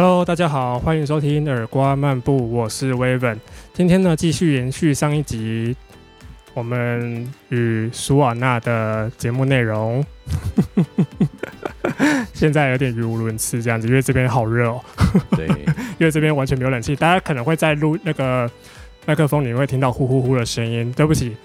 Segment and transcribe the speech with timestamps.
[0.00, 3.36] Hello，大家好，欢迎收听耳瓜漫步，我是 Waven。
[3.74, 5.74] 今天呢，继续延续上一集
[6.54, 10.04] 我们与苏瓦纳的节目内容。
[12.32, 14.80] 现在有点语无伦次这样子，因为这边好热哦，
[15.32, 15.48] 对，
[15.98, 18.48] 因为这边完全没有冷气，大家可能会在录那个
[19.04, 20.92] 麦克风里会听到呼呼呼的声音。
[20.92, 21.36] 对不起，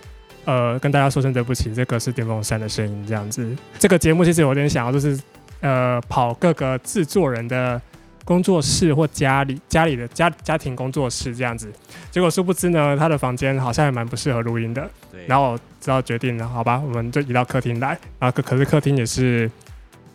[0.46, 3.44] 呃，跟大家说声对不起，这个是电风扇的声音这样子。
[3.80, 5.20] 这个节目其实有点想要就是
[5.62, 7.82] 呃跑各个制作人的
[8.26, 11.72] 工作室或家里家里的家家庭工作室这样子，
[12.12, 14.90] 结果殊不知呢，他的房间好像还蛮不适合录音的。
[15.12, 17.90] 对，然后我只好决定了，好吧，我们就移到客厅来。
[18.20, 19.50] 然后可可是客厅也是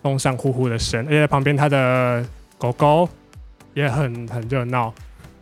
[0.03, 2.25] 风扇呼呼的声，而且旁边他的
[2.57, 3.09] 狗狗
[3.75, 4.93] 也很很热闹。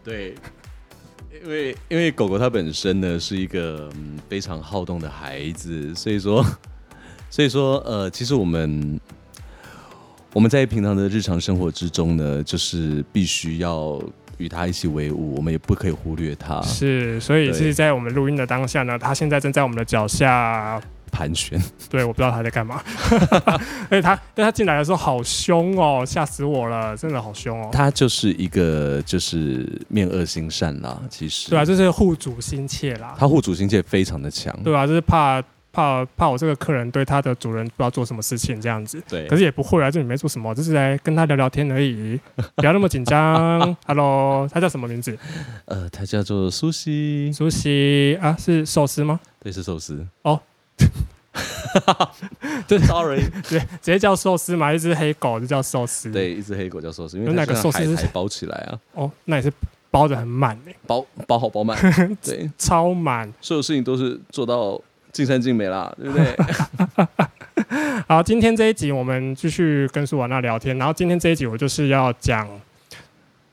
[0.03, 0.35] 对，
[1.45, 6.45] 因为因为狗狗它本身呢是一个嗯非常好动的孩子，所以说
[7.31, 8.99] 所以说呃，其实我们
[10.37, 13.99] 我们在平常的日常生活之中呢，就是必须要
[14.37, 20.79] 与他一起为伍，我们也不可以忽略他是，所以对是在我们录音的当下呢，他现在正在我们的脚下。
[21.11, 21.59] 盘旋。
[21.89, 22.83] 对，我不知道他在干嘛。
[23.89, 27.71] 而 且他，但他进来的时候好凶哦，吓死我了，真的好凶哦。
[27.73, 33.15] 他就是一个就是面恶心善啦，其实对啊，就是护主心切啦。
[33.19, 35.43] 他护主心切非常的强，对啊，就是怕
[35.77, 39.03] 怕怕我这个客人对他的主人不知道做什么事情这样子。
[39.07, 42.19] 对可是也不会啊，这里没做什么，就是来跟他聊聊天而已，
[42.57, 43.77] 不要那么紧张。
[43.87, 45.19] Hello，他叫什么名字？
[45.67, 49.21] 呃，他叫做苏西，苏西啊，是寿司吗？
[49.39, 50.03] 对，是寿司。
[50.23, 50.41] 哦，
[52.67, 59.53] 对，sorry，对，直接叫寿司嘛，一只黑狗就叫寿司。，对，一只黑狗叫寿司，因有为它像哪个寿司包起来啊，哦，那也是
[59.91, 61.79] 包的很满诶，包包好包满，
[62.25, 63.31] 对，超满。
[63.43, 64.81] 所有事情都是做到
[65.17, 66.37] 尽善尽美啦， 对不对？
[68.07, 72.47] 好，今天这一集我们继续跟苏瓦娜聊天，然后今天这一集我就是要讲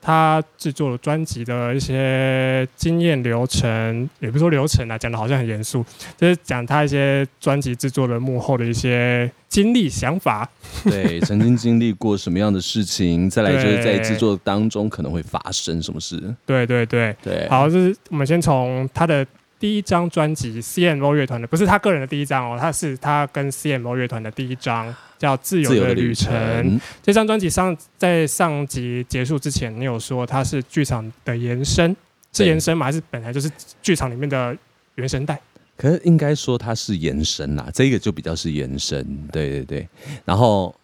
[0.01, 5.85] 他制作专辑的一些经验流程，也不是说流程啊，讲的好像很严肃，
[6.17, 10.47] 就是讲他一些专辑制作的幕后的一些经历、想法。
[10.83, 19.25] 对，曾经经历过什么样的事情，再来就是在制作当中可能会发生什么事，对对对，对，好，就是我们先从他的
[19.63, 26.33] 第一张专辑 CMO 乐团的，不是他个人的第一张哦，他是他跟 CMO 乐团的第一张，叫《自由的旅程》。
[26.63, 31.95] 程，这张专辑上，在上集结束之前，你有说它是剧场的延伸，
[32.33, 32.87] 是延伸吗？
[32.87, 33.49] 还是本来就是
[33.81, 34.53] 剧场里面的
[34.95, 35.39] 原声带？
[35.77, 39.87] 可是应该说它是延伸啦，这个就比较是延伸，对对对。
[40.25, 40.75] 然后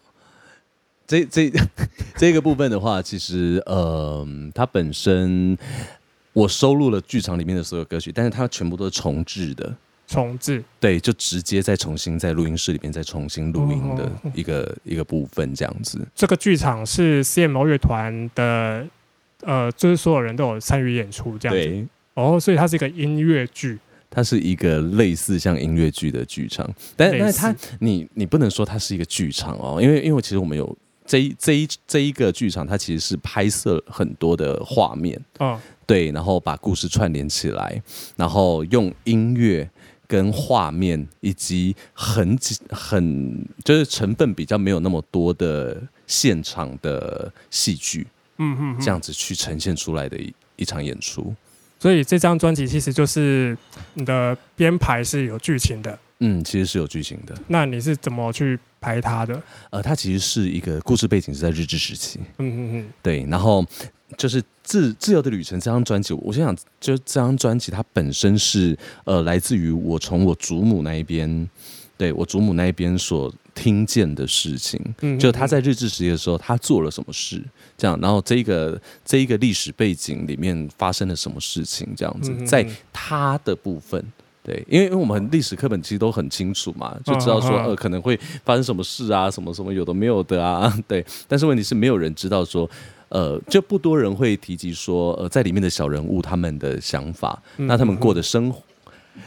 [1.05, 1.51] 这这
[2.15, 4.25] 这个部分的话，其实呃，
[4.55, 5.57] 它本身
[6.33, 9.75] 我收录了剧场里面的所有歌曲，但是它全部都是重置的，
[10.07, 15.99] 重置对，就直接再重新在录音室里面再重新录音的哦一个、一个部分，这样子。
[16.15, 18.85] 这个剧场是 CMO 乐团的，
[19.41, 21.63] 呃，就是所有人都有参与演出这样子。
[21.63, 23.77] 对，哦，所以它是一个音乐剧，
[24.09, 30.77] 它是一个类似像音乐剧的剧场，但但是它你你不能说它是一个剧场哦，因为因为其实我们有
[31.09, 37.81] 这一这一这一个剧场，它其实是拍摄很多的画面，嗯，对，然后把故事串联起来，
[38.15, 39.67] 然后用音乐
[40.05, 42.37] 跟画面以及很
[42.69, 48.05] 很就是成分比较没有那么多的现场的戏剧，
[48.37, 48.79] 嗯嗯，嗯。
[48.79, 51.33] 这样子去呈现出来的一一场演出。
[51.79, 53.57] 所以这张专辑其实就是
[53.95, 57.33] 你的编排是有剧情的，嗯，其实是有剧情的。
[57.47, 59.41] 那你是怎么去拍它的？
[59.69, 63.65] 呃，它其实是一个故事背景是在日治时期，嗯嗯嗯，对，然后
[64.17, 71.49] 就是自自由的旅程这张专辑，我先想，就这张专辑它本身是呃来自于我从我祖母那一边，
[71.97, 77.41] 对我祖母那一边所听见的事情，嗯就他在日治时期的时候，他做了什么事，
[77.77, 84.03] 这样，然后这一个这一个历史背景里面发生了什么事情，这样子嗯，在他的部分。
[84.41, 91.05] 对，因为因为我们历史课本其实都很清楚嘛，就知道说呃可能会发生什么事啊，什么什么有的没有的啊， 对。
[91.27, 92.69] 但是问题是没有人知道说，
[93.09, 98.63] 呃，就不多人会提及说，呃，在里面的小人物他们的想法，嗯那他们过的生活，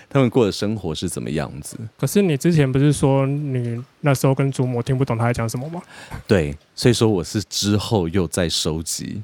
[0.09, 1.76] 他们过的生活是怎么样子？
[1.99, 5.82] 可是你之前不是说你那时候跟祖母听不懂他在讲什么吗？
[6.26, 9.23] 对，所以说我是之后又在收集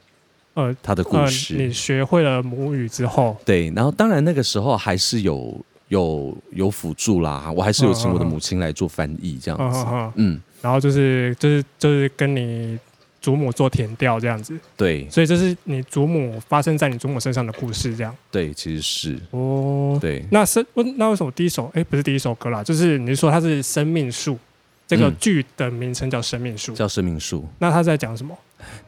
[0.55, 1.55] 呃他的故呃，事。
[1.55, 5.59] 你学会了母语之后，对，然后当然那个时候还是有
[5.89, 10.13] 有有辅助啦，我还是有请我的母亲来做翻译这嗯样子。
[10.17, 12.79] 嗯然后就是就是就是跟你
[13.21, 18.15] 祖母做填调这样子，对所以这是你祖母发生在你祖母身上的故事这样。
[18.31, 20.65] 对，其实是哦，对那是
[20.97, 24.39] 那为什么第一首哎不是第一首歌啦，就是你是说它是生命树，
[24.87, 27.47] 这个嗯剧的名称叫生命树，叫生命树。
[27.59, 28.37] 那他在讲什么？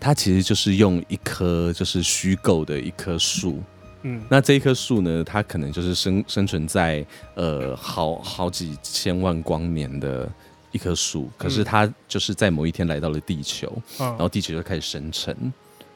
[0.00, 3.79] 它其实就是用一棵就是虚构的一棵树，嗯
[4.28, 7.04] 那这一棵树呢，它可能就是生生存在
[7.34, 10.28] 呃好好几千万光年的
[10.72, 15.34] 一棵树，可是嗯它就是在某一天来到了地球，嗯然后地球就开始生成。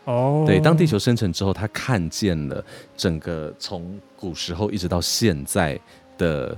[0.05, 2.63] 哦，对，当地球生成之后，它看见了
[2.95, 5.81] 整个从古时候一直到现在
[6.19, 6.55] 的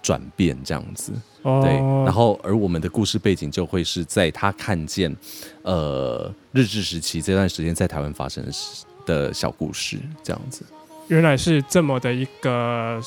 [0.00, 1.12] 转变，这样子。
[1.42, 1.74] 哦，对，
[2.04, 5.14] 然后而我们的故事背景就会是在他看见，
[5.62, 10.62] 呃，日治时期这段时间在台湾发生的事的小故事，这样子。
[11.08, 13.00] 原来是这么的一个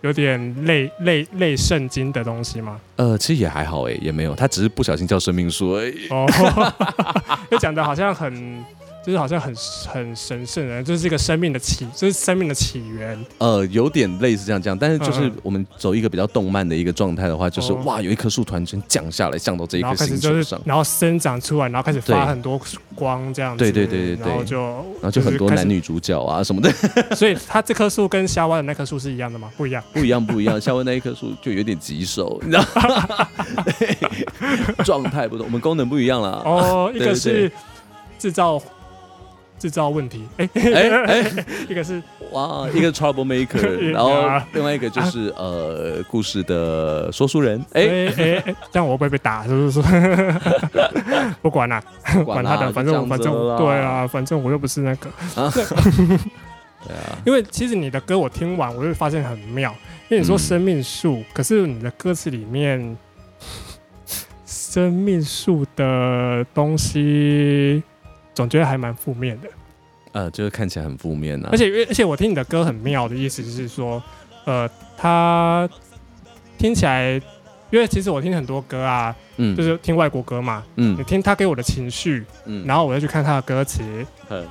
[0.00, 2.80] 有点类类类圣经的东西吗？
[2.96, 6.08] 呃，其实也还好诶，也没有，他只是不小心叫生命书而已。
[6.10, 6.26] 哦，
[7.48, 8.64] 就讲的好像很。
[9.04, 9.54] 就是好像很
[9.86, 13.18] 很神圣的，就是一个生命的起，就是生命的起源。
[13.38, 22.60] 呃，有点类似这样这样，但是就是我们走一个比较动漫的一个状态的话，就是、哦哇，有一棵树突然间降下来，降到这一然颗后开始就是星球上，，然后生长出来，然后开始发很多
[22.94, 23.62] 光这样子。
[23.62, 26.72] 对对对对对然后就然后就很多男女主角啊什么的。
[27.14, 29.50] 所以它这棵树跟夏娃的那棵树是一样的吗？
[29.56, 29.82] 不一样。
[29.92, 30.60] 不一样，不一样。
[30.60, 33.28] 夏威那一棵树就有点棘手，你知道吗？
[34.84, 36.42] 状态不同，我们功能不一样了。
[36.44, 37.50] 哦，一个是
[38.18, 38.60] 制造
[39.64, 42.02] 制造问题， 哎、哎哎， 一个是
[42.32, 47.58] 哇，一个 trouble maker， 然后啊另外一个就是呃故事的说书人。
[47.72, 49.46] 哎哎，哎哎，这样我会不会被打？
[49.48, 49.80] 是不是？
[51.40, 51.82] 不管啦，
[52.26, 55.08] 管他的，反正我反正我对啊，反正我又不是那个。
[55.34, 59.74] 对啊，因为其实你的歌我听完，我就发现很妙，
[60.10, 62.94] 因为你说嗯生命树，可是你的歌词里面
[64.44, 67.82] 生命树的东西，
[68.34, 69.48] 总觉得还蛮负面的。
[70.12, 71.58] 呃，就是看起来很负面啊而。
[71.58, 74.02] 且而且我听你的歌很妙的意思就是说，
[74.44, 75.68] 呃，他
[76.56, 77.20] 听起来，
[77.70, 83.82] 因为其实我听很多歌啊，嗯就是听外国歌嘛，嗯你听他给我的情绪，嗯，然后我再去看他的歌词，
[84.28, 84.46] 很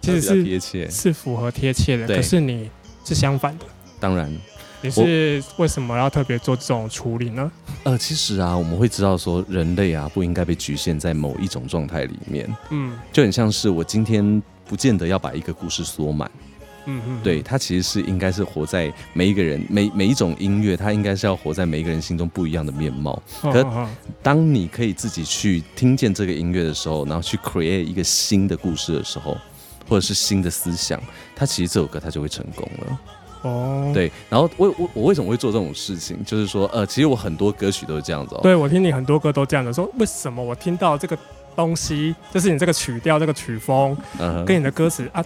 [0.00, 0.90] 其实是贴切。
[0.90, 2.06] 是符合贴切的。
[2.16, 2.68] 可是你
[3.04, 3.64] 是相反的，
[4.00, 4.32] 当然，
[4.82, 7.50] 你是为什么要特别做这种处理呢？
[7.84, 16.30] 呃，其实啊，我们会知道说，人类啊不应该被局限在某一种状态里面，嗯就很像是我今天不见得要把一个故事说满。
[16.88, 23.20] 嗯嗯，对，它其实是应该是活在每一个人每每一种音乐，它应该是要活在每一个人心中不一样的面貌。
[23.42, 23.88] 可
[24.22, 29.36] 当你可以自己去听见这个音乐的时候，然后去 create 一个新的故事的时候，
[29.88, 31.02] 或者是新的思想，
[31.34, 33.00] 它其实这首歌它就会成功了。
[33.42, 36.24] 哦，对，然后我我我为什么会做这种事情？
[36.24, 38.40] 就是说，呃，其实我很多歌曲都是这样子哦。
[38.42, 41.16] 对我听你很多歌都这样的，说为什么我听到这个
[41.54, 45.24] 东西，就是你这个曲调、这个曲风嗯，跟你的歌词啊，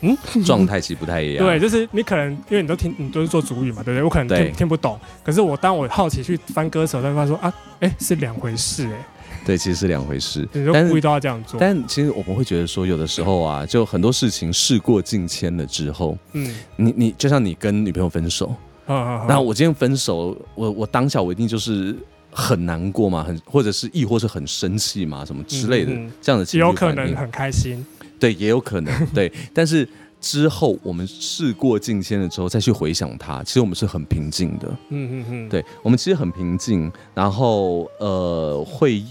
[0.00, 1.44] 嗯状态其实不太一样。
[1.44, 4.02] 对，就是你可能因为你都听，你都是做主语嘛，对不对？
[4.02, 9.06] 我可能对听听不懂，可是我当我好奇去翻歌词，我才发现说啊，哎，是两回事，哎，
[9.48, 10.46] 对，其实是两回事。
[10.52, 18.54] 但是故意都要这样做，但其实我们会觉得说，有的时候啊，就很多事情事过境迁了之后，嗯，你你就像你跟女朋友分手，
[18.88, 21.96] 嗯嗯然后我今天分手，我我当下我一定就是
[22.30, 27.86] 很难过嘛，很或者是亦或是很生气嘛，什么之类的、嗯嗯这样的情也绪反应，有可能很开心，
[28.20, 29.88] 对，也有可能 对，但是
[30.20, 39.02] 之后我们事过境迁了之后再去回想它，其实我们是很平静的，嗯嗯嗯，对我们其实很平静，然后呃会。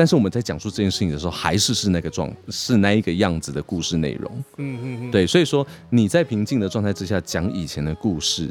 [0.00, 4.44] 但是我们在讲述这件事情的时候，还是是那个状，是那一个样子的故事内容。
[4.56, 8.48] 嗯嗯嗯，对，所以说你在平静的状态之下讲以前的故事，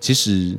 [0.00, 0.58] 其实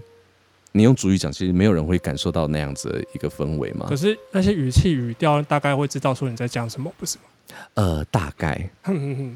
[0.72, 3.98] 你用主语讲，其实没有人会感受到那样子的一个氛围嘛可。
[3.98, 7.24] 是那些语气语调，大概会知道说你在讲什么，不是吗？
[7.74, 8.70] 呃，大概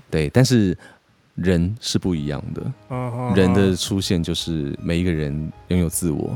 [0.09, 0.77] 对，但是
[1.35, 6.29] 人是不一样的，人的出现就是每一个人拥有自我。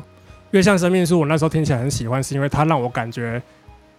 [0.52, 3.42] 因为像生命树，我那时候听起来很喜欢，是因为它让我感觉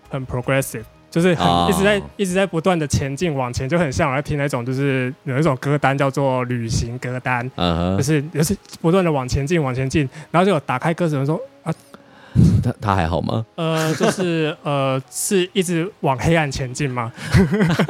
[0.08, 7.48] 很 progressive，就是很、哦一直在一直在不断的前进往前，就很像我在听那种就是有一种歌单叫做旅行歌单，
[7.96, 11.72] 就是也是不断的往前进往前进，然后就有打开歌词的时候啊
[12.62, 13.44] 他他还好吗？
[13.56, 17.12] 呃就是呃是一直往黑暗前进吗？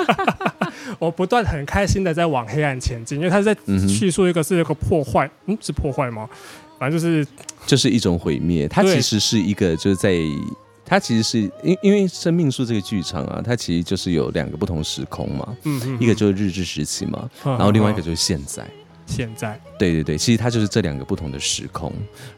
[0.99, 3.57] 我不断很开心的在往黑暗前进，因为他是在
[3.87, 6.29] 叙述一个是一个破坏，嗯是破坏吗？
[6.79, 7.27] 反正就是
[7.67, 8.67] 就是一种毁灭。
[8.69, 10.15] 它其实是一个就是在。
[10.89, 18.67] 它其实是因因为生命树这个剧场啊，它其实就是有两个不同时空嘛，嗯嗯，一个就是日治时期嘛，嗯然后另外一个嗯就是现在。
[19.07, 21.91] 现在对对对，其实它就是这两个不同的时空。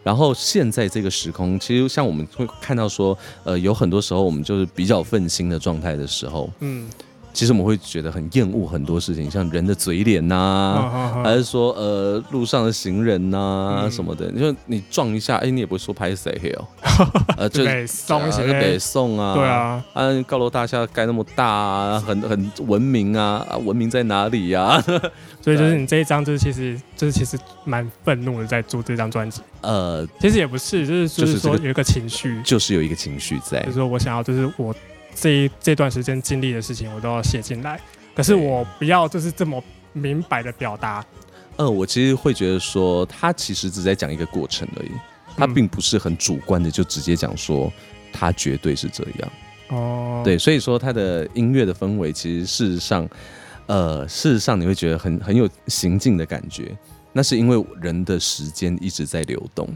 [0.05, 6.89] 然后现在这个时空，其实像我们会看到说，呃，有很多时候我们就是比较愤心的状态的时候，嗯
[7.33, 13.91] 其实我们会觉得很厌恶很多事情，像人的嘴脸呐、啊还是说呃路上的行人呐、嗯。
[13.91, 16.67] 什么的，你说你撞一下，哎、你也不会说拍谁哦，
[17.37, 24.81] 呃，就北宋一啊就北，宋啊，对，啊，啊，高楼大厦盖那么大啊，很很文明啊，啊，文明在哪里呀、
[25.43, 33.61] 所以就是你这一张就是其实就是其实蛮愤怒的在做这张专辑，呃，其实也不是，就是就就是说有一个情绪，就是有一个情绪在。
[33.63, 34.75] 就是，说我想要就是我
[35.15, 37.81] 这一这段时间经历的事情我都要写进来，
[38.15, 39.63] 可是我不要就是这么
[39.93, 41.05] 明白的表达，
[41.57, 44.91] 呃，我其实会觉得说，他其实只在讲一个过程而已，
[45.37, 47.73] 他嗯并不是很主观的就直接讲说
[48.13, 49.33] 他绝对是这样。
[49.69, 53.09] 哦，对，所以说他的音乐的氛围，其实事实上，
[53.67, 56.77] 呃，事实上你会觉得很很有行进的感觉。
[57.13, 59.69] 那是因为人的时间一直在流动。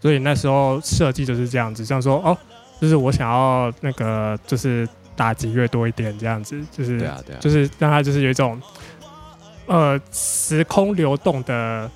[0.00, 2.36] 所以那时候设计就是这样子，像说哦，
[2.82, 8.60] 就是我想要那个就是打击越多一点这样子，就是对啊，对啊，就是让它就是有一种
[9.66, 11.88] 呃时空流动的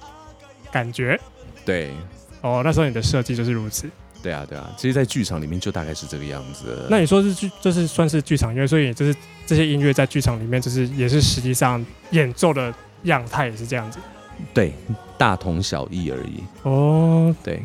[0.70, 1.20] 感觉。
[1.64, 1.92] 对，
[2.40, 3.90] 哦，那时候你的设计就是如此。
[4.22, 4.72] 对啊，对啊。
[4.76, 6.86] 其实，在剧场里面就大概是这个样子。
[6.88, 9.12] 那你说是剧，就是算是剧场音乐，所以就是
[9.44, 13.98] 这些音乐在剧场里面，就是也是实际上演奏的样态也是这样子。
[14.54, 14.72] 对，
[15.18, 16.44] 大同小异而已。
[16.62, 17.64] 哦，对，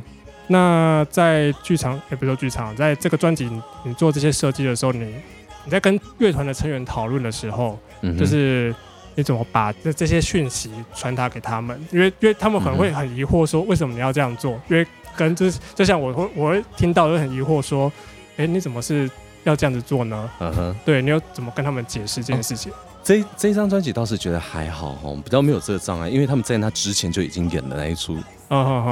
[0.52, 5.16] 那在剧场，也不是说剧场，在这个专辑你你做这些设计的时候，你
[5.64, 8.76] 你在跟乐团的成员讨论的时候，嗯，就是
[9.16, 11.80] 你怎么把这这些讯息传达给他们？
[11.92, 14.60] 因为因为他们可能会很疑惑说，为什么你要这样做？
[14.68, 17.92] 因为跟就是就像我会我会听到就很疑惑说，
[18.36, 19.10] 哎，你怎么是
[19.44, 20.30] 要这样子做呢？
[20.40, 20.76] 嗯哼。
[20.84, 22.72] 对你要怎么跟他们解释这件事情？
[23.04, 28.18] 这这张专辑倒是觉得还好哦，比较没有这个障碍，因为他们在那之前就已经演了那一出、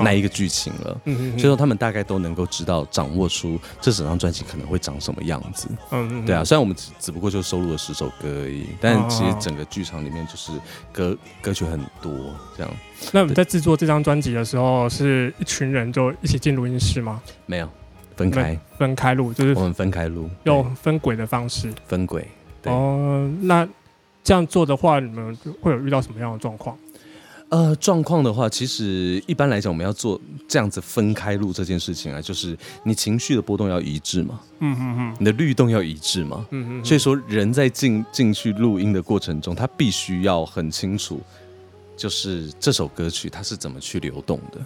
[0.04, 5.68] 那一个剧情了，嗯嗯所以说他们大概都能够知道掌握出这整张专辑可能会长什么样子。
[5.92, 10.54] 嗯嗯对啊，，虽然我们只只不过就收录了十首歌而已，但其实整个剧场里面就是
[10.94, 12.12] 歌歌曲很多
[12.56, 12.72] 这样。
[13.12, 17.22] 那我们在制作这张专辑的时候，是一群人就一起进录音室吗？
[17.46, 17.70] 没有
[18.16, 21.74] 分开，分开录，就是我们分开录，用分轨的方式。
[21.86, 22.25] 分轨。
[22.62, 23.68] 对哦，那
[24.24, 26.78] 这样做的话，你们会有遇到什么样的状况？
[27.50, 36.46] 呃，状况的话，其实一般来讲，我们要做这样子分开录这件事情啊，就是你情绪的波动要一致嘛，嗯嗯嗯你的律动要一致嘛。
[36.51, 41.20] 嗯嗯，所以说，人在进进去录音的过程中，他必须要很清楚，
[41.98, 44.60] 就是这首歌曲它是怎么去流动的。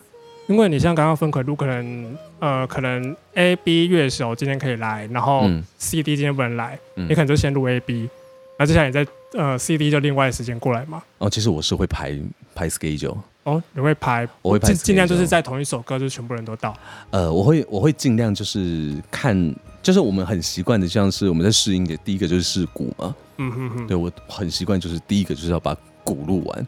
[0.47, 8.09] 因为你像刚刚分轨录，可能呃，可能 A B 乐手今天可以来，然后嗯 C D 今天不能来，嗯你可能就先录 A B，
[8.57, 11.01] 那接下来你在呃 C D 就另外的时间过来嘛。
[11.17, 12.17] 哦，其实我是会排
[12.53, 16.77] 排 schedule，哦，你会排，我会排尽尽量就是在同一首歌，就是全部人都到。
[17.09, 26.67] 呃，我会我会尽量就是看，就是我们很习惯的，像是我们在试音的第一个就是试鼓嘛，嗯哼哼，对我很习惯，就是第一个就是要把鼓录完。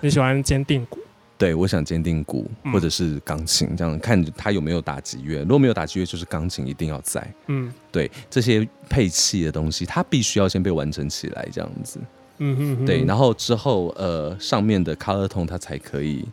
[0.00, 0.98] 你喜欢坚定鼓？
[1.38, 5.42] 对，我想坚定鼓嗯或者是钢琴，这样看他有没有打击乐。
[5.42, 7.24] 如果没有打击乐，就是钢琴一定要在。
[7.46, 12.00] 嗯对这些配器的东西，它必须要先被完成起来，这样子。
[12.38, 16.24] 嗯哼哼，对，然后之后呃上面的 color tone 它才可以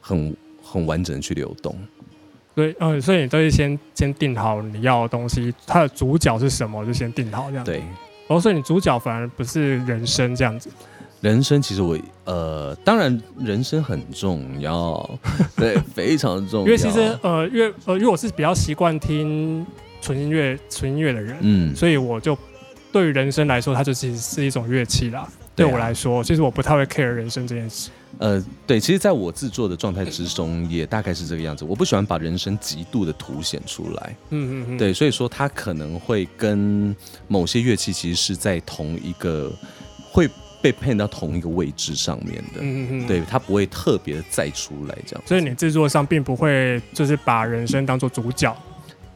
[0.00, 1.76] 很很完整的去流动。
[2.54, 7.82] 所以呃，所以你都是先先定好你要的东西，它的主角是什么，就先定好这样。，对，
[8.28, 10.70] 哦，所以你主角反而不是人声这样子。
[11.20, 15.18] 人生其实我呃，当然人生很重要，
[15.56, 16.66] 对， 非常重要。
[16.66, 19.66] 因为其实呃，因为呃，因为我是比较习惯听
[20.00, 22.36] 纯音乐、纯音乐的人，嗯，所以我就
[22.92, 25.28] 对于人生来说，它就其实是一种乐器啦。
[25.56, 27.90] 对我来说，其实我不太会 care 人生这件事。
[28.18, 31.64] 呃，对，其实在我制作的状态之中，也大概是这个样子。
[31.64, 34.16] 我不喜欢把人生极度的凸显出来。
[34.30, 36.94] 嗯嗯嗯，对，所以说它可能会跟
[37.26, 39.52] 某些乐器其实是在同一个
[40.12, 40.28] 会
[40.60, 45.22] 被配到同一个位置上面的，嗯嗯嗯，对，他不会特别的再出来这样。
[45.26, 48.56] 所以你制作上并不会就是把人生当做主角，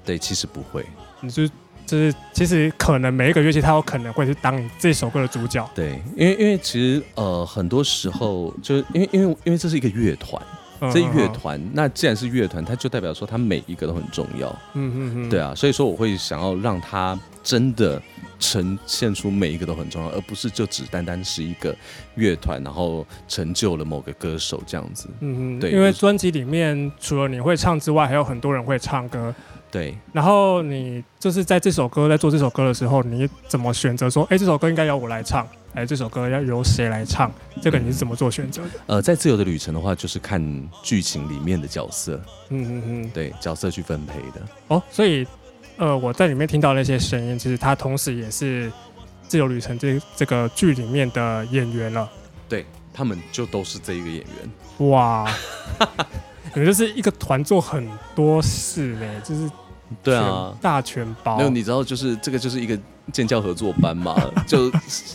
[0.04, 0.84] 对，其实不会，
[1.20, 1.46] 你就
[1.84, 5.68] 就是其实可能每一个乐器它有可能会是当你这首歌的主角。
[5.74, 10.40] 对，因为因为其实呃很多时候就是因为因为因为这是一个乐团，
[10.92, 18.00] 这乐嗯，团那既然是乐团，它就代表说它每一个都很重要，嗯嗯嗯，对啊，所以说我会想要让它真的
[18.38, 21.74] 呈现出每一个都很重要，而不是就只单单是一个
[22.14, 25.08] 乐团，然后成就了某个歌手这样子。
[25.20, 29.34] 嗯嗯，对因为专辑里面除了你会唱之外，还有很多人会唱歌。
[29.70, 37.32] 对，然后你就是在这首歌在做这首歌的时候，你怎么选择说，哎，这首歌应该由我来唱，哎，这首歌要由谁来唱？
[37.62, 38.68] 这个你是怎么做选择的？
[38.86, 40.42] 呃，在自由的旅程的话，就是看
[40.82, 42.20] 剧情里面的角色，
[42.50, 44.46] 嗯嗯嗯，对角色去分配的。
[44.68, 45.26] 哦，所以
[45.76, 48.70] 呃，我在里面听到那些声音，其实他同时也是
[49.26, 52.08] 自由旅程》这这个剧里面的演员了。
[52.48, 54.88] 对他们就都是这一个演员。
[54.90, 55.28] 哇，
[56.54, 59.50] 你们就是一个团做很多事呢，就是
[60.02, 61.38] 对啊，大全包。
[61.38, 62.78] 没有你知道，就是这个就是一个
[63.12, 64.14] 建教合作班嘛，
[64.46, 64.70] 就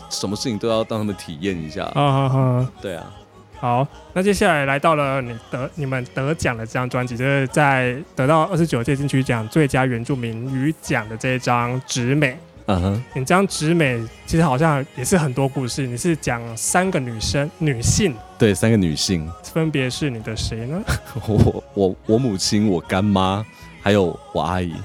[0.10, 1.84] 什么事情都要让他们体验一下。
[1.94, 2.72] 啊哈哈。
[2.82, 3.14] 对啊，
[3.60, 12.34] 好，那接下来来到了你得你们得奖的这张专辑，就是在得到二十九届金曲奖最佳原住民语奖的这一张《直美》。
[12.68, 20.84] 嗯哼，你这张《直美》其实好像也是很多故事，你是讲三个女生女性，对，三个女性，分别是你的谁呢？
[21.28, 23.44] 我我我母亲、我干妈，
[23.82, 24.76] 还有我阿姨。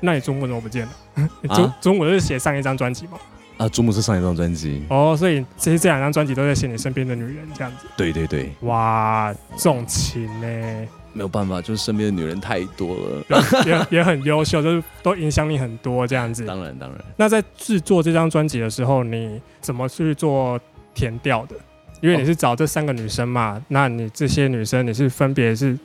[0.00, 1.28] 那你中文怎么不见了？
[1.42, 3.18] 你啊中中文是写上一张专辑吗？
[3.56, 4.82] 啊，祖母是上一张专辑。
[4.88, 7.86] 哦，所以其实这两张专辑都在写你身边的女人这样子。
[7.96, 13.24] 对对对，哇，重情呢，没有办法，就是身边的女人太多了。
[13.64, 16.44] 也也很优秀，就是都影响你很多这样子。
[16.44, 20.58] 当然当然，那在制作这张专辑的时候，你怎么去做
[20.92, 21.54] 填调的？
[22.00, 25.78] 因为你是找这三个女生嘛，那你这些女生你是分别是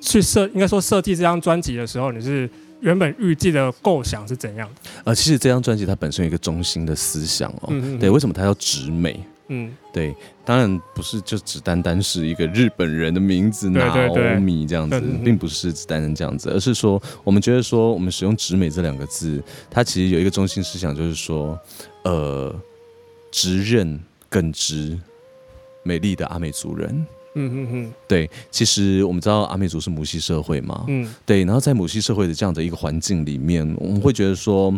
[0.00, 2.48] 去设，应该说设计这张专辑的时候，你是
[2.80, 4.90] 原本预计的构想是怎样的？
[5.04, 7.68] 呃，其实这张专辑它本身有一个中心的思想哦。
[7.70, 9.20] 嗯对，为什么它叫直美？
[9.50, 21.58] 嗯对，当然不是就只单单是一个日本人的名字拿欧米这样子并不是只单单这样子，而是说我们觉得说我们使用“直美”这两个字，它其实有一个中心思想，就是说，
[22.04, 22.54] 呃，
[23.32, 24.98] 直认耿直
[25.82, 27.06] 美丽的阿美族人。
[27.38, 34.74] 嗯嗯嗯对，其实我们知道阿美族是母系社会嘛，嗯对，然后在母系社会的这样的一个环境里面，我们会觉得说，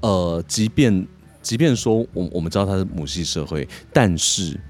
[0.00, 1.06] 呃，即便
[1.40, 4.60] 即便说我我们知道它是母系社会，但是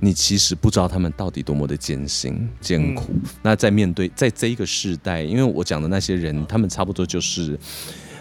[0.00, 3.14] 你其实不知道他们到底多么的艰辛艰苦。
[3.42, 7.58] 那在面对在这一个世代，因为我讲的那些人，他们差不多就是。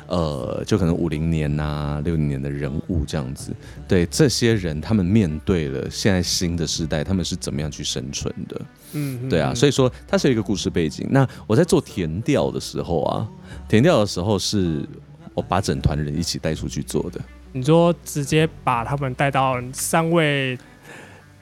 [0.07, 3.53] 呃，就可能五零年呐、六零年的人物这样子，
[3.87, 8.61] 对这些人，他们面对了现在新的时代，他们是怎么样去生存的？
[8.93, 11.05] 嗯，对啊，所以说它是有一个故事背景。
[11.11, 13.27] 那我在做填调的时候啊，
[13.67, 14.87] 填调的时候是
[15.33, 17.19] 我把整团人一起带出去做的，
[17.51, 20.57] 你说直接把他们带到三位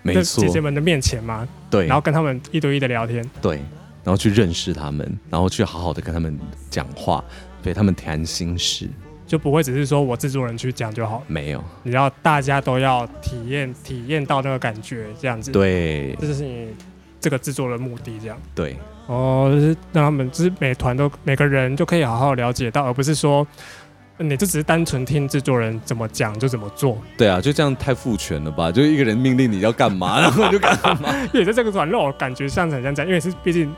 [0.02, 3.24] 没错姐，姐们的面前吗，对，然后跟他们一对一的聊天。
[3.42, 3.58] 对，
[4.04, 6.38] 然后去认识他们，然后去好好的跟他们
[6.70, 7.24] 讲话，
[7.66, 8.88] 对他们谈心事，
[9.26, 16.68] 就不会只是说我制作人去讲就好，没有，你要大家都要体验体验到那个感觉，这样子。，对这就是你
[17.20, 18.38] 这个制作的目的，这样。
[18.54, 23.46] 对哦，就是让他们，就是每团都每个人就可以好好了解到，而不是说
[24.18, 27.02] 呃你就只是单纯听制作人怎么讲就怎么做。
[27.18, 28.72] 对啊，就这样太父权了吧？
[28.72, 33.74] 就一个人命令你要干嘛，然后你就干嘛， 因为在这个团让我感觉像是很像这样，因为是毕竟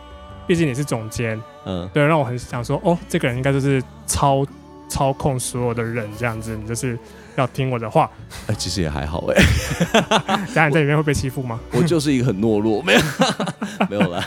[0.48, 4.46] 毕竟你是总监，嗯，对，让我很想说，哦，这个人应该就是操
[4.88, 6.98] 操控所有的人这样子，你就是
[7.36, 8.10] 要听我的话。
[8.48, 9.44] 哎，其实也还好哎，
[10.56, 11.60] 家人在里面会被欺负吗？
[11.74, 13.00] 我就是一个很懦弱，没有
[13.90, 14.26] 没有啦。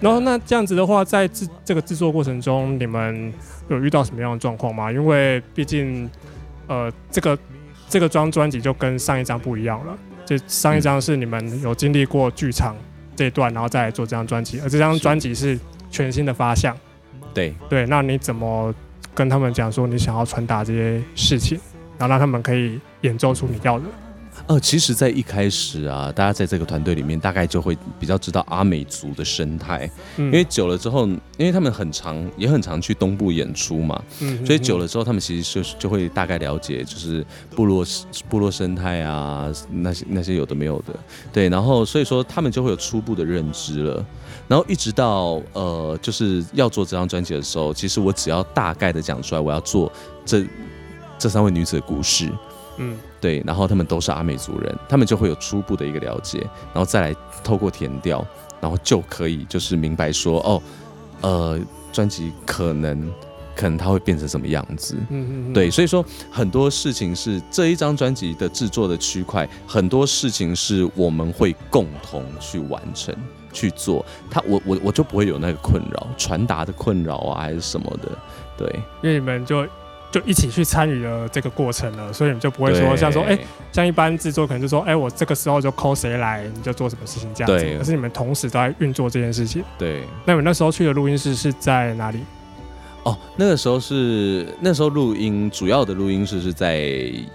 [0.00, 3.32] 然后那这样子的话，在制这个制作过程中，你们
[3.68, 4.90] 有遇到什么样的状况吗？
[4.90, 6.10] 因为毕竟，
[6.66, 7.38] 呃，这个
[7.90, 9.94] 这个张专辑就跟上一张不一样了。
[10.24, 12.74] 这上一张是你们有经历过剧场
[13.16, 15.58] 这一段，然后再来做这张专辑，而这张专辑是
[15.90, 16.76] 全新的发向。
[17.34, 18.74] 对，对，那你怎么
[19.14, 21.58] 跟他们讲说你想要传达这些事情，
[21.98, 23.84] 然后让他们可以演奏出你要的？
[24.46, 30.26] 呃，其实，在一开始啊，大家在这个团队里面，大概就会比较知道阿美族的生态，嗯。
[30.26, 37.84] 因为久了之后，因为他们很常也很常去东部演出嘛，嗯所以久了之后，他们其实就就会大概了解，就是部落
[38.28, 40.94] 部落生态啊，那些那些有的没有的，
[41.32, 44.04] 对，然后所以说他们就会有初步的认知了。
[44.48, 49.90] 然后一直到呃，就是要做这张专辑的时候，其实我只要大概的讲出来，我要做
[50.26, 50.44] 这
[51.16, 52.28] 这三位女子的故事，
[52.76, 56.40] 嗯对，然后他们都是阿美族人，他们就会有初步的一个了解，
[56.72, 58.26] 然后再来透过填调，
[58.60, 60.62] 然后就可以就是明白说，哦，
[61.20, 61.58] 呃，
[61.92, 63.12] 专辑可能
[63.54, 64.96] 可能它会变成什么样子。
[65.10, 73.14] 嗯嗯，对，所以说很多事情是这一张专辑的制作的区块，很多事情是我们会共同去完成
[73.52, 74.04] 去做。
[74.30, 78.08] 他我我我就不会有那个困扰，传达的困扰啊，还是什么的。
[78.56, 79.66] 对，因为你们就
[80.12, 83.36] 就一起去参与了这个过程了，所以你就不会说像说，哎、
[83.72, 87.78] 像一般制作可能就说，哎、我这个时候就 call 谁来，你就做什么事情这样子。
[87.78, 89.64] 可是你们同时都在运作这件事情。
[89.78, 90.02] 对。
[90.26, 92.18] 那你们那时候去的录音室是在哪里？
[93.04, 96.76] 哦，那个时候是那时候录音，主要的录音室是在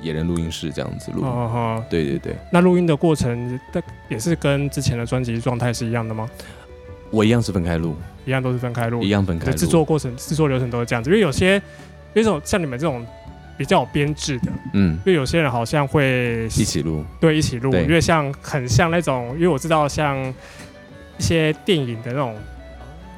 [0.02, 1.24] 野人录音室这样子录。
[1.24, 6.30] 哦哦，对对对，那录音的过程，的也是跟之前的专辑状态是一样的吗？
[7.10, 9.58] 我一样是分开录，一样都是分开录一，样分开录。
[9.58, 11.10] 制作过程、制作流程都是这样子。
[11.10, 11.62] 因为有些，
[12.18, 13.06] 有一种像你们这种
[13.58, 20.18] 比较有编制的，嗯，因为有些人好像会一起录，对一起录，因为像很像那种，因为我知道像
[21.20, 22.36] 一些电影的那种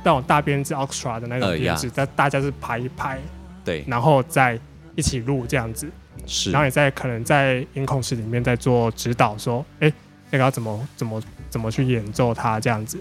[0.03, 3.17] 那种大编制 extra 的那种呃编制，但大家是排一排，
[3.63, 4.59] 对，然后再
[4.95, 5.89] 一起录这样子，
[6.25, 6.51] 是。
[6.51, 9.89] 然后你在可能在音控室里面在做指导，说，哎，
[10.29, 12.99] 那个要怎么怎么怎么去演奏它这样子。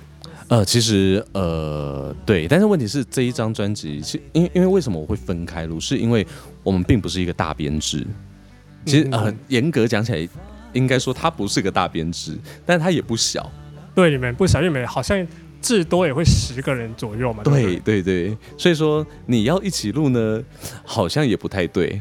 [0.48, 6.26] 呃，其实呃，对，但是问题是这一张专辑，其因因为为什么我会分开录，是因为
[6.62, 8.06] 我们并不是一个大编制。
[8.86, 10.28] 其实嗯呃，严格讲起来，
[10.72, 13.50] 应该说它不是个大编制，但它也不小。
[13.94, 15.26] 对，你们不小，因为你们好像
[15.60, 17.42] 至多也会十个人左右嘛。
[17.42, 20.42] 对对，对对，所以说你要一起录呢，
[20.82, 22.00] 好像也不太对。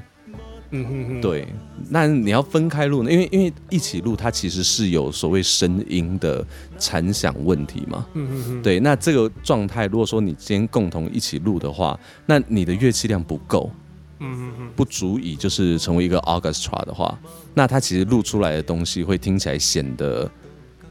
[0.71, 1.47] 嗯哼哼，对，
[1.89, 6.45] 那你要分开录呢，因为因为一起录，它其实是有所谓声音的
[6.77, 8.05] 残响问题嘛。
[8.13, 13.71] 嗯哼哼，对，那这个状态，如果说你今天共同一起录的话，那你的乐器量不够，
[14.19, 17.17] 嗯哼哼，不足以就是成为一个 orchestra 的话，
[17.53, 20.29] 那它其实录出来的东西会听起来显得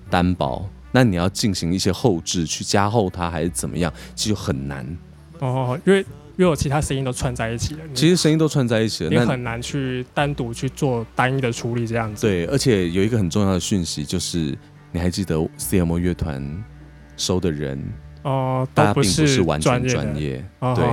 [0.09, 0.69] 单薄。
[0.93, 4.99] 那你要进行一些后置去加厚它，还是怎么样，其实很难。
[5.41, 6.03] 哦，因为
[6.37, 14.57] 因为我其他声音都串在一起了，其实声音都串在一起了，那很难去单独去做单一的处理这样子。，对，而且有一个很重要的讯息，就是
[14.93, 16.65] 你还记得 CMO 乐团
[17.17, 17.83] 收的人，
[18.23, 20.85] 哦，大家并不是完全专业对。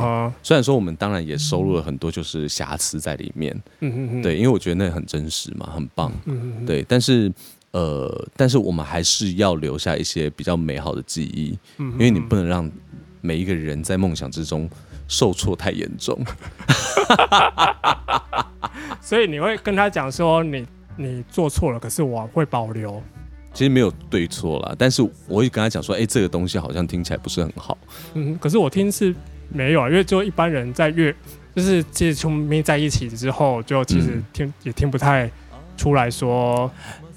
[0.41, 6.10] 虽然说我们当然也收录了很多就是瑕疵在里面，嗯哼哼，对，因为我觉得那很真实嘛，很棒。
[6.25, 7.29] 嗯哼哼，对，但是
[7.71, 12.71] 呃，但是我们还是要留下一些比较美好的记忆，嗯因为你不能让
[13.19, 14.69] 每一个人在梦想之中
[15.07, 16.19] 受挫太严重。
[19.01, 23.01] 所以你会跟他讲说你你做错了，可是我会保留。
[23.53, 27.77] 其实没有对错啦，但是我会跟他讲说，哎、这个东西好像听起来不是很好。
[28.15, 29.13] 嗯，可是我听是
[29.49, 31.13] 没有啊，因为就一般人在乐，
[31.55, 35.29] 就是其实从没在一起之后，就其实嗯听、也听不太
[35.77, 36.71] 出来说，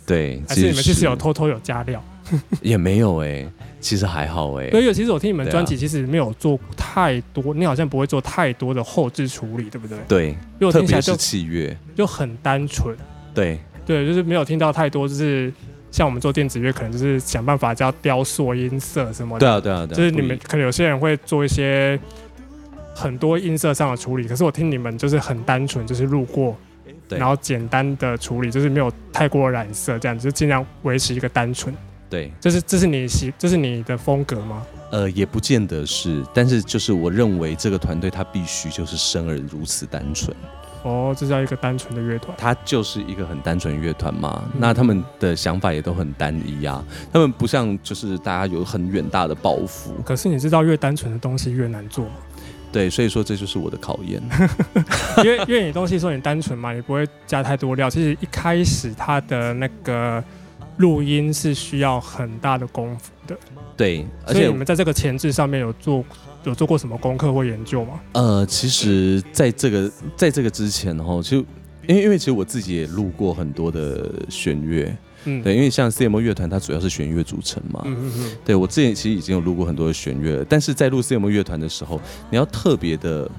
[0.05, 2.05] 对，还是你们其实有偷偷有加料。
[2.61, 3.47] 也没有哎、
[3.87, 9.97] 其实还好哎、对，因为其实我听你们专辑其实没有做太多，你好像不会做太多的后置处理，对不对？
[10.09, 12.97] 对，因为我特别是听起来就器乐，就很单纯，
[13.33, 13.61] 对。
[13.87, 15.53] 对，就是没有听到太多，就是
[15.93, 19.47] 像我们做电子乐，可能就是想办法叫雕塑音色什么的。
[19.47, 21.97] 对啊对啊对啊，就是你们可能有些人会做一些
[22.93, 26.57] 很多音色上的处理，可是我听你们就是很单纯，就是路过，
[27.09, 31.73] 然后简单的处理，就是没有太过染色，这样子就尽量维持一个单纯。
[32.09, 34.63] 对这是这是你喜这是你的风格吗？
[34.93, 40.35] 呃也不见得是，但是就是我认为这个团队它必须就是生而如此单纯，
[40.85, 42.37] 哦，这叫一个单纯的乐团。
[42.39, 44.45] 它就是一个很单纯乐团嘛。
[44.55, 52.13] 嗯那他们的想法也都很单一啊，他们不像就是大家有很远大的抱负，可是你知道，越单纯的东西越难做吗？
[52.71, 54.23] 对，所以说这就是我的考验。
[55.25, 57.91] 因为因为你东西说你单纯嘛，你不会加太多料。
[57.91, 60.23] 其实一开始它的那个
[60.79, 63.37] 录音是需要很大的功夫的，
[63.77, 66.05] 对，而且所以你们在这个前置上面有做
[66.45, 68.01] 有做过什么功课或研究吗？
[68.13, 71.45] 呃，其实在这个在这个之前哈，其实
[71.87, 83.31] 因为因为其实我自己也录过很多的弦乐，嗯，对，因为像 CMO 乐团它主要是弦乐组成嘛，嗯嗯嗯，对我之前其实已经有录过很多的弦乐了，但是在录 CMO 乐团的时候，你要特别的，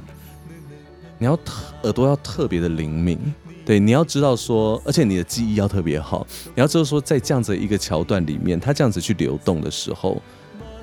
[1.19, 3.19] 你要特耳朵要特别的灵敏。
[3.67, 6.25] 对，你要知道说，而且你的记忆要特别好。
[6.55, 10.21] 你要知道说，在这样子一个桥段里面，他这样子去流动的时候，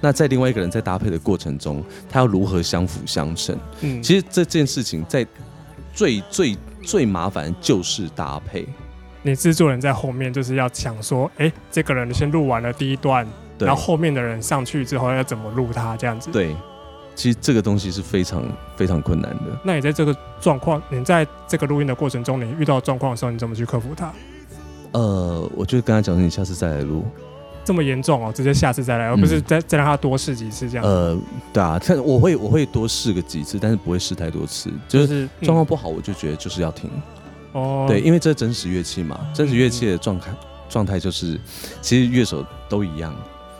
[0.02, 3.58] 那在另外一个人在搭配的过程中，他要如何相辅相成？
[3.80, 5.26] 嗯，其实这件事情在
[5.94, 8.68] 最最最麻烦就是搭配。
[9.22, 13.26] 你制作人在后面就是要想说，哎、这个人你先录完了第一段，
[13.58, 16.30] 然后后面的人上去之后要怎么录他这样子。
[16.30, 16.54] 对，
[17.14, 18.42] 其实这个东西是非常
[18.76, 19.58] 非常困难的。
[19.62, 24.12] 那你在这个状况，你在这个录音的过程中，你遇到状况的时候，你怎么去克服它？
[24.92, 27.04] 呃，我就跟他讲说，你下次再来录。
[27.64, 30.84] 这么严重哦，直接下次再来，而不是再再让他多试几次这样。
[30.84, 31.18] 嗯呃，
[31.52, 34.70] 对啊，但我会我会多试个几次，但是不会试太多次。
[34.86, 36.90] 就是是状况不好，我就觉得就是要停。
[36.94, 37.02] 嗯
[37.54, 40.30] 哦，对，因为这是真实乐器嘛，真实乐器的状态
[40.68, 41.40] 状态就是，
[41.80, 43.14] 其实乐手都一样，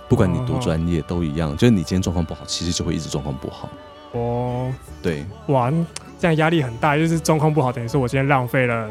[0.08, 3.68] 不管你多专业都一样，就是你今天状况不好，其实就会一直状况不好。
[4.12, 5.72] 哦，对，哇，
[6.18, 8.90] 这样压力很大，就是状况不好，等于说我今天浪费了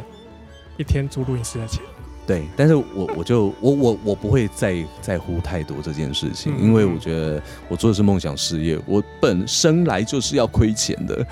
[0.78, 1.82] 一天租录音室的钱。
[2.26, 6.64] 对，但是我我就我我我不会再在乎太多这件事情，嗯。
[6.64, 11.26] 因为我觉得我做的是梦想事业，我本生来就是要亏钱的，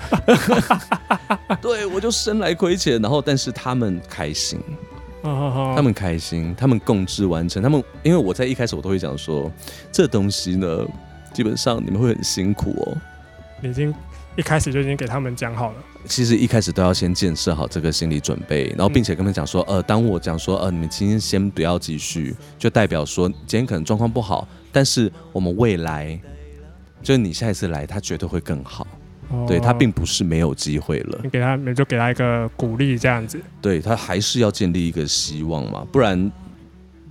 [1.62, 4.60] 对我就生来亏钱，然后但是他们开心，
[5.22, 9.50] 他他们开心，他们共治完成，他们因为我在一开始我都会讲说，
[9.92, 10.86] 这东西呢，
[11.32, 12.96] 基本上你们会很辛苦哦，
[13.60, 13.94] 你已经
[14.36, 15.76] 一开始就已经给他们讲好了。
[16.06, 26.20] 其实一开始都要先建设好这个心理准备，然后并且跟他们讲说，呃，当我讲说，呃，你们今天先不要继续，就代表说今天可能状况不好，但是我们未来，
[27.00, 28.84] 就是你下一次来，他绝对会更好。
[29.46, 33.40] 对他并不是没有机会了，你给他，你就给他一个鼓励，这样子。
[33.60, 36.30] 对他还是要建立一个希望嘛，不然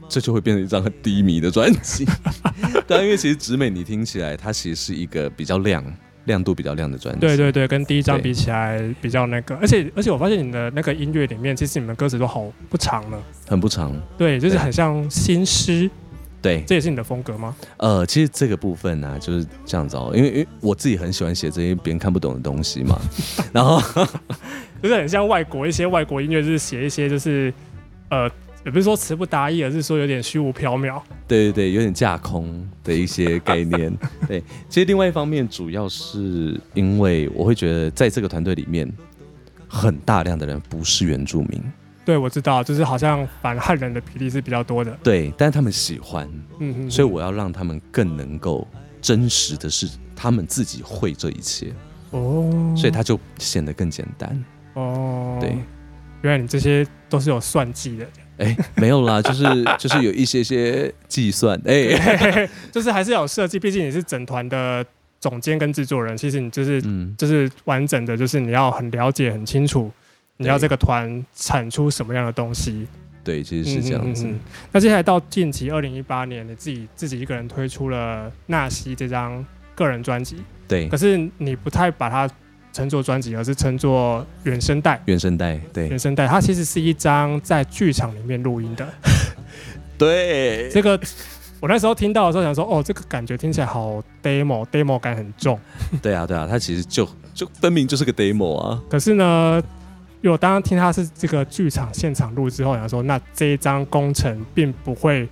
[0.07, 2.05] 这就会变成一张很低迷的专辑。
[2.87, 5.83] 对，因为其实直美你听起来，它其实是一个比较亮、
[6.25, 7.21] 亮度比较亮的专辑。
[7.21, 13.95] 对对对，跟第一张比起来比较那个，而且而且我发现你的那个音乐里面，其实你们歌词都好不长了，很不长。
[14.17, 15.89] 对，就是很像新诗。
[16.41, 17.55] 对，这也是你的风格吗？
[17.77, 22.99] 呃，其实这个部分呢，就是这样子哦，因为因为我自己很喜欢写这些别人看不懂的东西嘛，
[23.53, 23.79] 然后
[24.81, 27.53] 就是很像外国一些外国音乐，就是写一些就是
[28.09, 28.29] 呃，
[28.65, 30.99] 也不是说词不达意，而是说有点虚无缥缈。
[31.27, 33.95] 对对对，有点架空的一些概念。
[34.27, 38.91] 对，其实另外一方面，主要是因为我会觉得在这个团队里面，
[39.67, 41.61] 很大量的人不是原住民。
[42.03, 44.91] 对，我知道，就是好像反汉人的比例是比较多的。
[45.03, 46.27] 对，但是他们喜欢，
[46.59, 48.67] 嗯哼，所以我要让他们更能够
[49.01, 51.71] 真实的是他们自己会这一切
[52.09, 55.37] 哦，所以他就显得更简单哦。
[55.39, 55.55] 对，
[56.21, 58.07] 原来你这些都是有算计的。
[58.37, 59.43] 哎，没有啦， 就是
[59.77, 64.83] 就是有一些些计算，哎， 就是还是有设计，毕竟你是整团的
[65.19, 69.91] 总监跟制作人，其实你就是嗯，就是完整的，就是你要很了解、很清楚。
[70.41, 72.87] 你要这个团产出什么样的东西？
[73.23, 74.27] 对，其实是这样子。
[74.71, 80.37] 那接下来到近期二零一八年，你自己自己一个人推出了《纳西》这张个人专辑。
[80.67, 80.87] 对。
[80.89, 82.27] 可是你不太把它
[82.73, 84.99] 称作专辑，而是称作原声带。
[85.05, 85.87] 原声带，对。
[85.87, 88.89] 原声带，它其实是一张在剧场里面录音的。
[89.99, 90.67] 对。
[90.71, 90.99] 这个
[91.59, 95.59] 我那时候听到的时候想说，哦，这个感觉听起来好 demo，demo 感很重。
[96.01, 98.81] 对啊，对啊，它其实就就分明就是个 demo 啊。
[98.89, 99.61] 可是呢？
[100.21, 105.27] 因为我刚刚听他是这个剧场现场录之后，想说那这一张工程并不会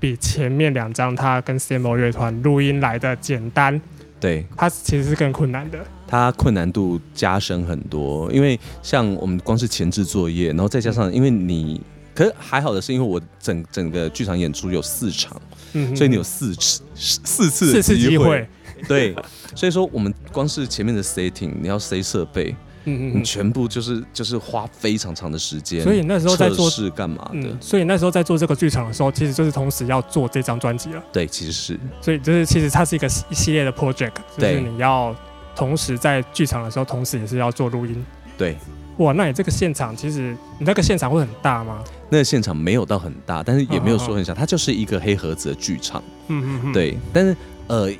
[0.00, 3.80] 比前面两张他跟 CMO 乐团录音来的简单，
[4.18, 8.28] 对，它其实是更困难的，它困难度加深很多。
[8.32, 11.80] 因为像我们光是前置作业，然后再加上因为你，
[12.12, 15.40] 可是还好的是，因为我整整个剧场演出有四场，
[15.74, 18.44] 嗯，所以你有四次四次四次机会，
[18.88, 19.14] 对，
[19.54, 22.52] 所以说我们光是前面的 setting，你要 set 设备。
[22.84, 27.56] 嗯嗯，全部就是就是花非常长的时间，所以那时候在做是干嘛的？
[27.60, 31.02] 所以那时候在做这个剧场的时候，其实就是同时要做这张专辑了。
[31.12, 35.14] 对，其实是，所以就是其实它是一个一系列的 project，就是你要
[35.56, 38.04] 同时在剧场的时候，同时也是要做录音。
[38.36, 38.56] 对，
[38.98, 41.82] 哇，那你这个现场其实你那个现场会很大吗？
[42.10, 46.02] 那个现场没有到很大，但是也没有说很小，它就是一个黑盒子的剧场。
[46.28, 47.36] 嗯嗯嗯，对，但是
[47.68, 47.90] 呃。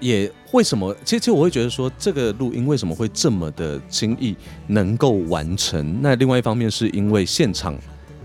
[0.00, 0.94] 也为什么？
[1.04, 4.36] 其实，其实我会觉得说，这个录音为什么会这么的轻易
[4.68, 6.00] 能够完成？
[6.00, 7.76] 那另外一方面是因为现场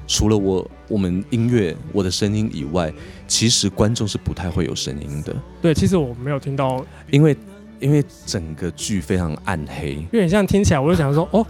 [0.05, 2.93] 除了我我们音乐我的声音以外，
[3.27, 5.35] 其实观众是不太会有声音的。
[5.59, 7.35] 对，其实我没有听到，因为
[7.79, 9.93] 因为整个剧非常暗黑。
[9.93, 11.43] 因为你这样听起来，我就想说，哦。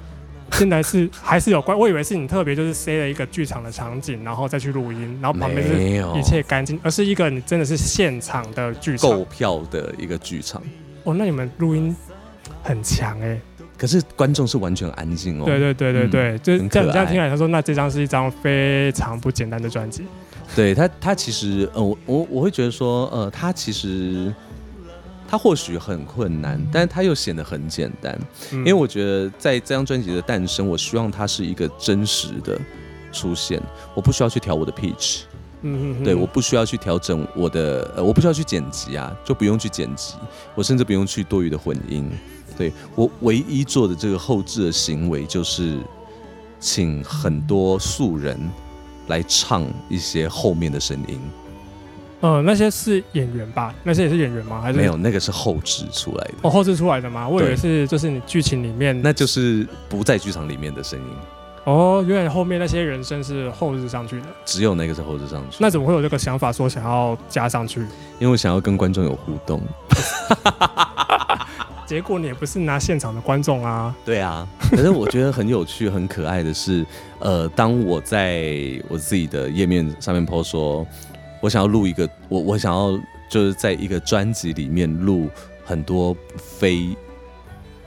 [0.52, 10.62] 现在是 还是有关，我以为是你特别就是塞了一个剧场的场景，然后再去录音，然后旁边是一切干净，而是一个你真的是现场的剧场，购票的一个剧场。
[11.04, 11.96] 哦，那你们录音
[12.64, 13.40] 很强哎，
[13.78, 15.46] 可是观众是完全安静哦。
[15.46, 20.04] 对对对对对，就这样这样听来，他说那这张是一张非常不简单的专辑。
[20.56, 24.34] 对他，他其实呃，我我我会觉得说呃，他其实。
[25.30, 28.20] 它或许很困难，但是它又显得很简单，
[28.52, 32.60] 因为我觉得在这张专辑的诞生，我希望它是一个真实的
[33.12, 33.62] 出现，
[33.94, 35.20] 我不需要去调我的 pitch，
[35.62, 40.16] 嗯对，我不需要去调整我的，呃，我不需要去剪辑啊，就不用去剪辑，
[40.56, 42.10] 我甚至不用去多余的混音，
[42.58, 45.78] 对我唯一做的这个后置的行为就是
[46.60, 48.40] 请很多素人
[49.10, 51.20] 来唱一些后面的声音。
[52.22, 53.74] 呃，那些是演员吧？
[53.84, 54.60] 那些也是演员吗？
[54.62, 54.98] 还是没有？
[54.98, 56.34] 那个是后置出来的。
[56.42, 57.26] 哦，后置出来的吗？
[57.26, 61.06] 我以为是，就是你剧情里面，那就是不在剧场里面的声音。
[61.64, 64.26] 哦，原来后面那些人声是后置上去的。
[64.44, 65.56] 只有那个是后置上去。
[65.62, 67.80] 那怎么会有这个想法说想要加上去？
[68.20, 69.62] 因为我想要跟观众有互动。
[71.86, 73.96] 结果你也不是拿现场的观众啊。
[74.04, 76.86] 对啊，可是我觉得很有趣、很可爱的是，
[77.20, 78.52] 呃，当我在
[78.88, 80.86] 我自己的页面上面 po 说。
[81.42, 83.00] 我想要录一个，我我想要
[83.30, 85.30] 就是在一个专辑里面录
[85.64, 86.96] 很多非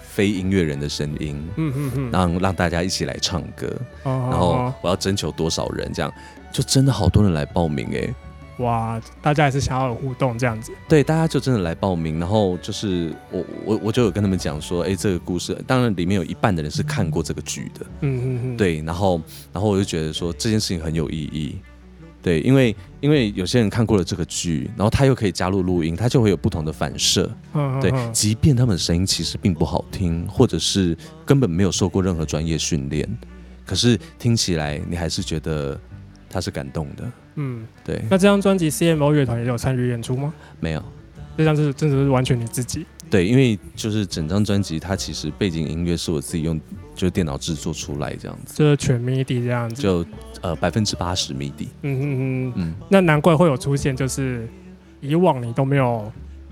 [0.00, 3.70] 非音乐人的声音，嗯嗯嗯，让让大家一起来唱歌，
[4.04, 6.12] 然后我要征求多少人，这样
[6.52, 8.14] 就真的好多人来报名哎，
[8.58, 10.70] 哇，大家也是想要有互动这样子。
[10.86, 19.20] 对，大家就真的来报名，然后就是我我我就有跟他们讲说，哎，这个故事，当然里面有一半的人是看过这个剧的，嗯嗯嗯，对，然后
[19.52, 21.58] 然后我就觉得说这件事情很有意义，
[22.22, 33.08] 对，因为因为有些人看过了这个剧，然后他又可以加入录音，他就会有不同的反射，对，嗯对即便他们的声音其实并不好听，或者是根本没有受过任何专业训练，
[33.66, 35.78] 可是听起来你还是觉得
[36.30, 37.66] 他是感动的，嗯。
[37.84, 40.32] 对，那这张专辑 CMO 乐团也有参与演出吗？
[40.60, 40.82] 没有。
[41.36, 42.84] 这张是真的是完全你自己。
[43.10, 46.60] 对，因为就是整张专辑，它其实背景音乐是我自己用
[46.94, 50.04] 就是电脑制作出来这样子，就是全 MIDI 这样子，就
[50.40, 51.68] 呃百分之八十 MIDI。
[51.82, 54.48] 嗯嗯嗯，嗯，那难怪会有出现，就是
[55.00, 56.10] 以往你都没有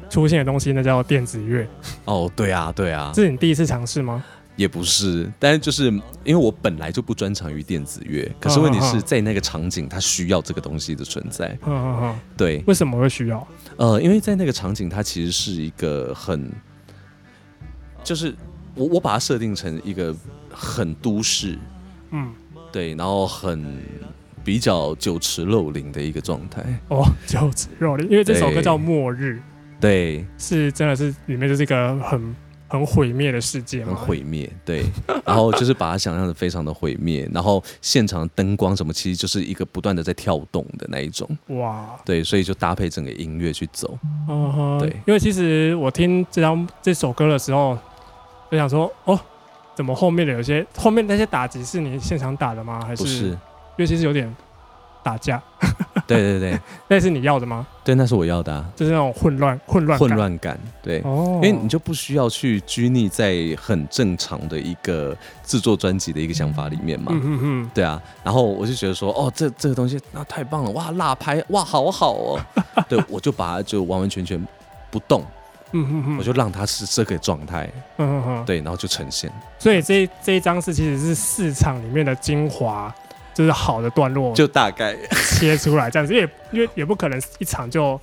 [0.09, 1.67] 出现的东西，那叫电子乐，
[2.05, 4.25] 哦，对啊，对啊，这是你第一次尝试吗？
[4.57, 5.85] 也不是，但是就是
[6.23, 11.57] 因为我本来就不专长于电子乐，可是问题是在那个场景，它需要这个东西的存在。
[11.65, 13.47] 嗯嗯嗯，对，为什么会需要？
[13.77, 16.53] 呃，因为在那个场景，它其实是一个很，
[18.05, 18.35] 就是
[18.75, 20.15] 我我把它设定成一个
[20.51, 21.59] 很都市，
[22.11, 22.33] 嗯，
[22.73, 23.83] 对，然后很
[24.45, 26.63] 比较酒池肉林的一个状态。
[26.89, 29.41] 哦，酒池肉林，因为这首歌叫《末日》，
[29.81, 32.35] 对，是真的是里面就是一个很
[32.69, 34.85] 很毁灭的世界很嘛，毁灭，对，
[35.25, 44.91] 然后就是把它想象的非常的毁灭，然后现场灯光什么，其实就是一个不断的在跳动的那一种，哇，对，所以就搭配整个音乐去走，嗯哼，对。
[45.07, 47.77] 因为其实我听这张这首歌的时候，
[48.51, 49.19] 就想说，哦，
[49.75, 52.83] 怎么后面的有些后面那些打击是你现场打的吗？
[52.87, 53.27] 还是不是？
[53.27, 53.39] 因
[53.79, 54.35] 为其实有点
[55.03, 55.43] 打架，
[56.07, 57.67] 对对对 那是你要的吗？
[57.83, 61.01] 对，那是我要的、啊，就是那种混乱混乱混感乱感，对。
[61.05, 72.41] 哦，因为你就不需要去拘泥在很正常的一个制作专辑的一个想法里面嘛，嗯嗯嗯，对啊，然后我就觉得说，哦，这这个东西那、太棒了，哇，辣拍，哇，好好哦，
[72.87, 74.47] 对，我就把它就完完全全
[74.91, 75.25] 不动，
[75.73, 82.93] 嗯嗯嗯，我就让它是这个状态，嗯嗯嗯，对，然后就呈现，所以这这一张是其实是市场里面的精华，
[83.35, 84.97] 就是好的段落就大概，
[85.39, 87.99] 切出来这样子，因为因为也不可能一场就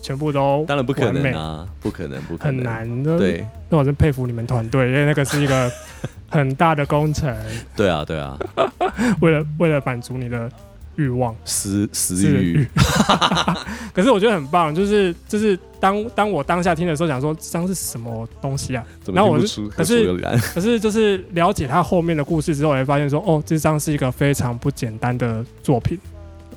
[0.00, 3.18] 全部都当然不可能啊，不可能，不可能，很，难的。
[3.18, 5.70] 对，那我真佩服你们团队，因为那个是一个
[6.30, 7.34] 很大的工程，
[7.74, 8.38] 对啊，对啊，
[9.20, 10.50] 为了为了满足你的
[10.98, 11.34] 欲望。
[11.44, 12.68] 私私私人欲，
[13.94, 18.84] 可是我觉得很棒，就是就是当当我当下听的时候，想说这张是什么东西啊？
[19.06, 20.12] 然后我么听不出是可是？
[20.54, 25.98] 可是就是了解他后面的故事之后，我会发现说，哦，这张是一个非常不简单的作品，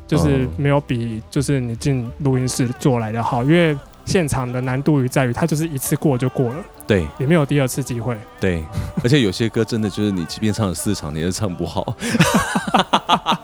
[0.07, 6.55] 就是嗯没有比就是你进录音室做来的好，因为现场的难度于在于它就是一次过就过了，
[6.87, 8.17] 对也没有第二次机会。
[8.39, 8.63] 对，
[9.03, 11.95] 而且有些歌真的就是你即便唱了四场，你也唱不好，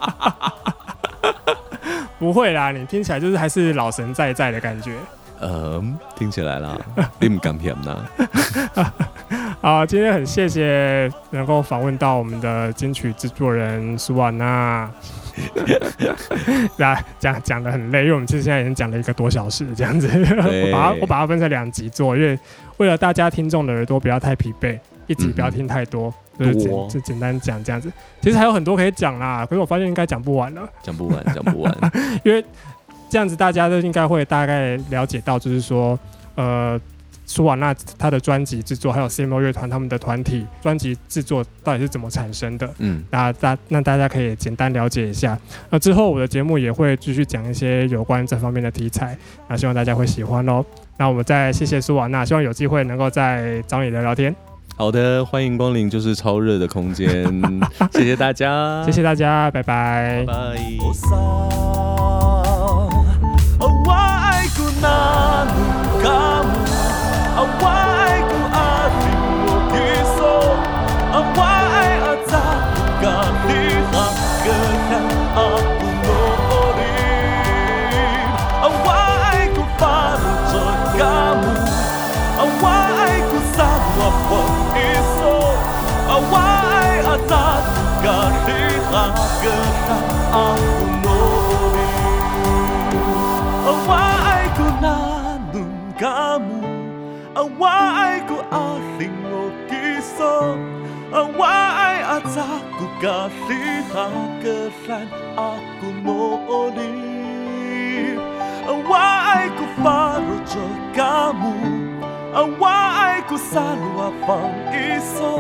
[2.19, 4.93] 不会啦，你听起来就是还是老神在在的感觉。
[5.39, 6.75] 嗯，听起来啦，
[7.21, 8.03] 你唔敢骗呐？
[9.61, 14.89] 好，今天很谢谢能够访问到我们的金曲制作人苏婉娜，
[16.77, 22.37] 来讲讲的很累，因为我们其实现在已经讲了一个多小时这样子，我把它我把它分成两集做，因为
[22.77, 27.91] 为了大家听众的耳朵不要太疲惫，一集不要听太多，就是简就简单讲这样子。
[28.21, 30.67] 其实还有很多可以讲啦， 可是我发现应该讲不完了。
[30.83, 31.75] 讲不完，讲不完。
[32.23, 32.43] 因为
[33.09, 35.97] 这样子大家都应该会大概了解到，就是说，
[36.35, 36.79] 呃，
[37.25, 42.69] 苏瓦纳他的专辑制作，还有 CMO 乐团他们的团体专辑制作到底是怎么产生的。
[42.79, 45.37] 嗯，那大那大家可以简单了解一下。
[45.69, 50.65] 那之后我的节目也会继续讲一些有关这方面的题材，那希望大家会喜欢喽。
[50.97, 54.35] 那我们再谢谢苏瓦纳，希望有机会能够再找你聊聊天。
[54.77, 57.09] 好的，欢迎光临，就是超热的空间，
[57.91, 60.23] 谢谢大家，谢谢大家，拜拜。
[60.27, 61.96] 拜拜。
[89.47, 89.97] kata
[90.35, 91.87] aku nori
[93.71, 96.59] Awai ko nanun kamu
[97.31, 100.59] Awai ko aling o kiso
[101.15, 104.07] Awai at aku kaliha
[104.43, 105.07] kesan
[105.39, 106.91] aku nori
[108.67, 111.55] Awai ko faro cho kamu
[112.35, 115.39] Awai ko salwa pang iso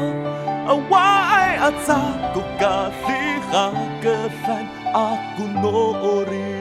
[0.63, 3.16] Awai at aku kaliha
[3.47, 6.51] kakagan ako noori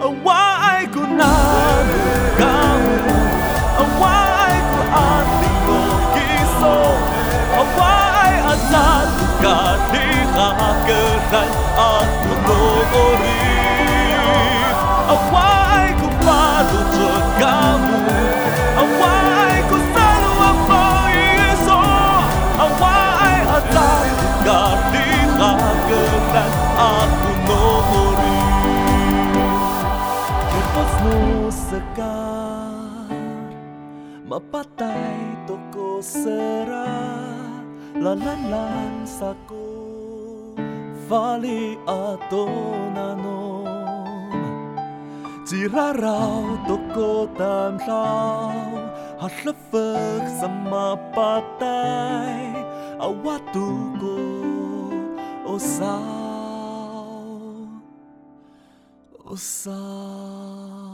[0.00, 1.34] Awaay ko na
[2.34, 3.06] gawin
[3.78, 6.78] Awaay ko ating kogiso
[7.62, 13.39] Awaay at lalugan Di kakagan ako noori
[38.10, 38.66] la la la
[39.18, 39.64] sako
[41.06, 43.40] fali atona no
[45.48, 48.70] tira rao to ko tam lao
[49.26, 49.28] a
[50.40, 52.42] sama patai
[53.06, 53.66] a watu
[54.00, 54.16] ko
[55.52, 55.54] o
[59.36, 60.89] sao.